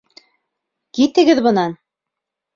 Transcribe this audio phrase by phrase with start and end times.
[0.99, 1.77] Китегеҙ бынан!